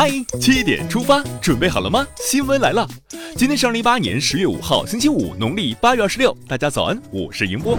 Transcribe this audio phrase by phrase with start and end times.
[0.00, 0.08] 嗨，
[0.40, 2.06] 七点出发，准备好了吗？
[2.18, 2.88] 新闻来了，
[3.34, 6.32] 今天是二零一八年十月五号，星期五，农历八月二十六。
[6.46, 7.76] 大家早安，我是迎波。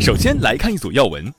[0.00, 1.30] 首先来看一组要闻：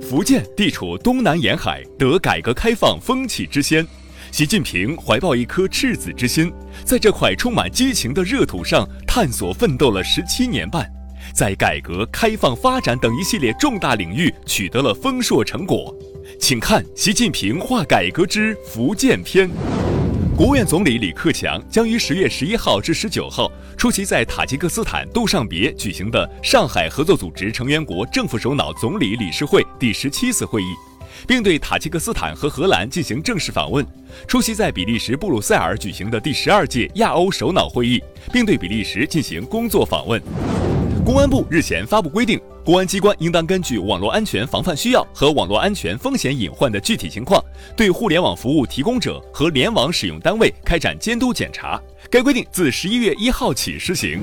[0.00, 3.84] 福建地处东南沿海，得改革开放风气之先。
[4.30, 6.52] 习近平怀抱一颗赤子之心，
[6.84, 10.88] 在这块充满激情的热土上探索奋斗了十七年半，
[11.34, 15.92] 在改革开放、发展等一系列重大领域取得了丰硕成果。
[16.38, 19.48] 请看习近平话改革之福建篇。
[20.36, 30.66] 国务院总理李克强将于十月十一号至十九号出席在塔吉克斯坦杜尚别举行的上海合作组织成员国政府首脑总理理事会第十七次会议。
[31.26, 33.86] 并对塔吉克斯坦和荷兰进行正式访问，
[34.26, 40.20] 出席在比利时布鲁塞尔举行的第十二届亚欧首脑会议，并对比利时进行工作访问。
[41.04, 47.44] 公安部日前发布规定，公安机关应当根据网络安全防范需要和网络安全风险隐患的具体情况，
[47.76, 51.78] 对互联网服务提供者和联网使用单位开展监督检查。
[52.10, 54.22] 该规定自十一月一号起施行。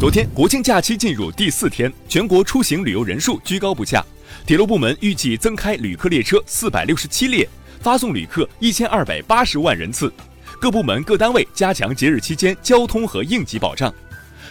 [0.00, 4.04] 昨天国庆假期进入第四天，全国出行旅游人数居高不下。
[4.44, 7.48] 铁路部门预计增开旅客列车四百六十七列，
[7.80, 10.12] 发送旅客一千二百八十万人次。
[10.60, 13.92] 各部门各单位加强节日期间交通和应急保障。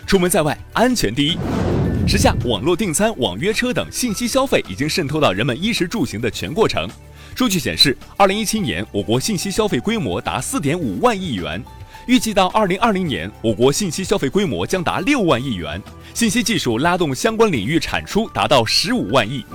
[0.05, 1.37] 出门在外，安全第一。
[2.07, 6.89] 时下网络订餐、网约车等信息消费已经渗透到人们衣食住行的全过程。
[7.35, 11.63] 数据显示，二零一七年我国信息消费规模达四点五万亿元，
[12.07, 15.81] 预计到二零二零年，我国信息消费规模将达六万亿元，
[16.13, 19.45] 信息技术拉动相关领域产出达到十五万亿。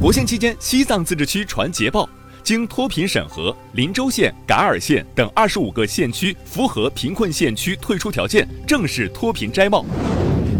[0.00, 2.08] 国庆期间，西藏自治区传捷报，
[2.42, 9.84] 经脱贫审核，林州县、噶尔县等二十五个县区符合贫困县区退出条件，正式脱贫摘帽。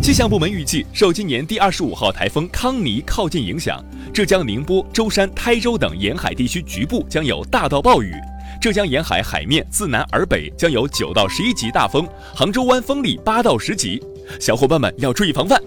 [0.02, 8.14] 气象部门预计，受今年第二十五号台风康尼靠近影响，浙江宁波、舟山、台州等沿海地区局部将有大到暴雨，
[8.60, 14.02] 浙江沿海海面自南而北将有九到十一级大风，杭州湾风力八到十级，
[14.40, 15.62] 小伙伴们要注意防范。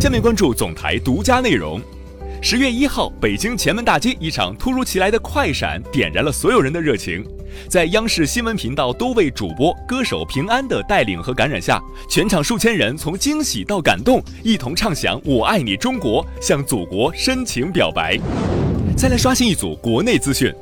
[0.00, 1.80] 下面关注总台独家内容。
[2.44, 7.24] 十月一号，北京前门大街，一场突如其来的快闪点燃了所有人的热情。
[7.68, 11.80] 在央视新闻频道多位主播、歌手平安的带领和感染下，
[12.10, 18.18] 全场数千人从惊喜到感动，一同唱响《我爱你中国》，向祖国深情表白。
[18.96, 20.52] 再来刷新一组国内资讯。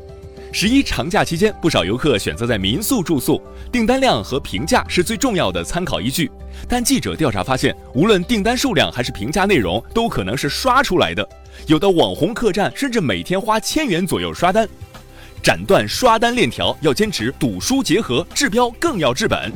[0.53, 3.41] 十一长假期间，不少游客选择在民宿住宿，
[3.71, 6.29] 订单量和评价是最重要的参考依据。
[6.69, 11.27] 但记者调查发现，无论订单数量还是评价内容，都可能是刷出来的。
[11.69, 14.69] 有的网红客栈甚至每天花千元左右刷单。
[15.41, 19.53] 斩断刷单链条，要坚持赌输结合，治标更要治本。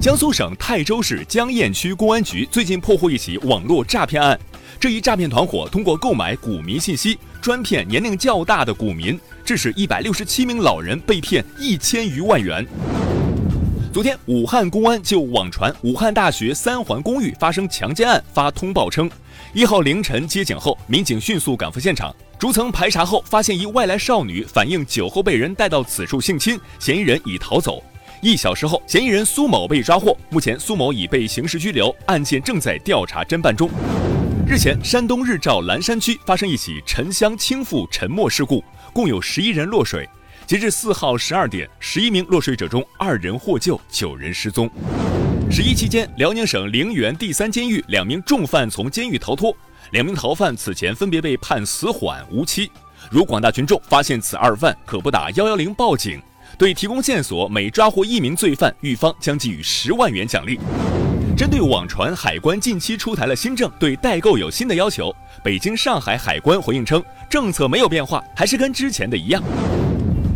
[0.00, 4.38] 江苏省泰州市江堰区公安局最近破获一起网络诈骗案，
[4.80, 9.20] 这一诈骗团伙通过购买股民信息，专骗年龄较大的股民。
[9.44, 12.66] 致使一百六十七名老人被骗一千余万元。
[13.92, 19.10] 昨天，武汉公安就网传武汉大学三环公寓发生强奸案发通报称，
[19.52, 27.82] 一号凌晨接警后，民警迅速赶赴现场，逐层排查后，发现一外来少女反映酒后被人带到此处性侵，嫌疑人已逃走。
[28.22, 33.68] 一小时后，嫌疑人苏某被抓获，目前苏某已被刑事拘留，案件正在调查侦办中。
[34.50, 38.64] 日前，山东日照岚山区发生一起沉箱倾覆沉没事故。
[38.92, 40.08] 共有十一人落水。
[40.44, 44.68] 截至四号十二点，十一名落水者中，二人获救，九人失踪。
[45.52, 49.56] 十一期间，辽宁省陵园第三监狱两名重犯从监狱逃脱，
[49.92, 52.68] 两名逃犯此前分别被判死缓、无期。
[53.08, 56.20] 如广大群众发现此二犯，可拨打幺幺零报警。
[56.58, 60.58] 对提供线索，每抓获一名罪犯，狱方将给予十万元奖励。
[61.40, 65.10] 针对网传海关近期出台了新政，对代购有新的要求，
[65.42, 69.42] 北京、上海海关回应称，政策没有变化，还是跟之前的一样。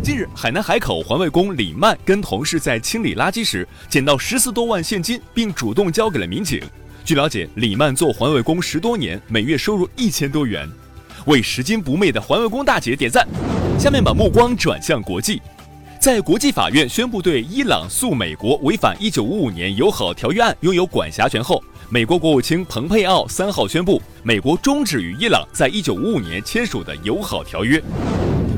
[0.02, 6.62] 近日，海南海口环卫工李曼跟同事在清理垃圾时，捡到十四多万现金，并主动交给了民警。
[7.04, 10.66] 据了解，李曼做环卫工十多年，每月收入一千多元，
[11.26, 13.28] 为拾金不昧的环卫工大姐点赞。
[13.78, 15.42] 下面把目光转向国际。
[16.04, 27.82] 在国际法院宣布对伊朗诉美国违反1955年友好条约案拥有管辖权后，美国国务卿蓬佩奥三号宣布，美国终止与伊朗在一九五五年签署的友好条约。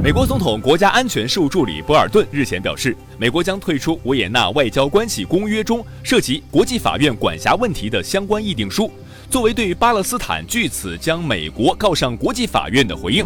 [0.03, 8.91] 美国总统国家安全事务助理博尔顿日前表示，美国将退出维也纳外交关系公约中涉及国际法院管辖问题的相关议定书，
[9.31, 13.25] 作为对巴勒斯坦据此将美国告上国际法院的回应。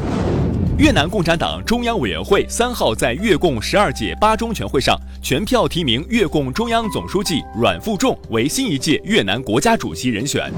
[0.81, 10.51] 越南共产党中央委员会三号在越共十二届八中全会上全票提名越共中央总书记阮富仲为新一届越南国家主席人选。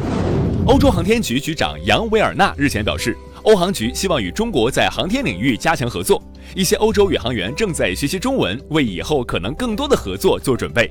[0.64, 6.22] 欧洲航天局局长杨维尔纳日前表示，欧航局希望与中国在航天领域加强合作。
[6.54, 10.88] 一些欧洲宇航员正在学习中文，为以后可能更多的合作做准备。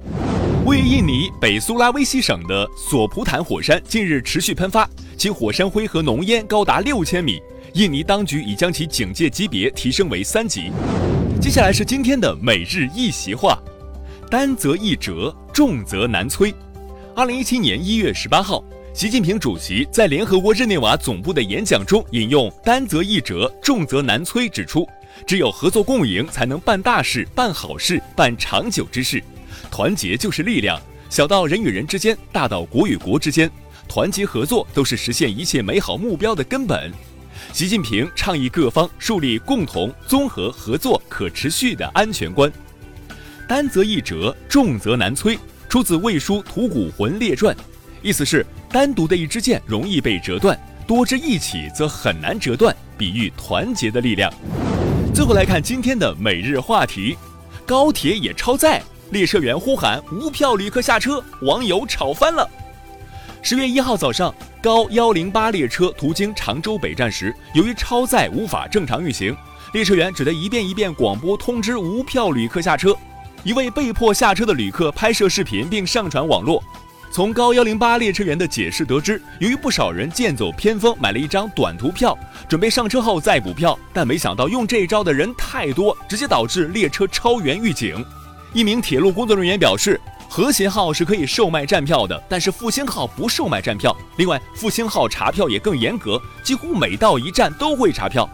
[0.65, 4.85] 位于印尼北苏拉威西省的索普坦火山近日持续喷发，
[5.15, 7.41] 其火山灰和浓烟高达六千米。
[7.73, 10.71] 印尼当局已将其警戒级别提升为三级。
[11.39, 13.57] 接下来是今天的每日一席话：
[14.29, 16.53] 担则易折，重则难摧。
[17.15, 18.61] 二零一七年一月十八号，
[18.93, 24.85] 习近平主席在联合国日内瓦总部的演讲中引用“担则易折，重则难摧”，指出，
[25.25, 29.23] 只有合作共赢，才能办大事、办好事、办长久之事。
[29.69, 30.77] 团结就是力量，
[31.09, 33.49] 小到人与人之间，大到国与国之间，
[33.87, 36.91] 团结合作都是实现一切美好目标的根本。
[37.53, 42.51] 习近平倡议各方树立共同、综合、合作、可持续的安全观。
[43.47, 47.53] 担则易折，重则难摧，出自《魏书·吐谷浑列传》，
[48.01, 50.57] 意思是单独的一支箭容易被折断，
[50.87, 54.31] 多支一起则很难折断，比喻团结的力量。
[55.13, 57.17] 最后来看今天的每日话题：
[57.65, 58.81] 高铁也超载。
[59.11, 62.49] 列车员呼喊无票旅客下车，网友吵翻了。
[63.43, 69.35] 十月一号早上，高幺零八列车途经常州北站时，由于超载无法正常运行，
[69.73, 72.95] 列车员只得一遍一遍广播通知无票旅客下车。
[73.43, 76.63] 一位被迫下车的旅客拍摄视频并上传网络。
[77.11, 82.15] 从高幺零八列车员的解释得知，由于不少人剑走偏锋买了一张短途票，
[82.47, 88.05] 准备上车后再补票，但没想到用这一招的人太多，直接导致列车超员预警。
[88.53, 89.99] 一名铁路工作人员表示，
[90.33, 93.93] 和谐号是可以售卖站票的，但是复兴号不售卖站票。
[94.15, 98.29] 另外，复兴号查票也更严格，几乎每到一站都会查票。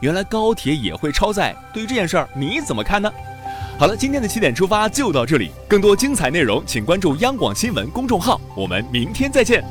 [0.00, 3.10] 原来高铁也会超载，对于这件事儿你怎么看呢？
[3.80, 9.64] 好了，今天的起点出发就到这里，更多精彩内容请关注央广新闻公众号，我们明天再见。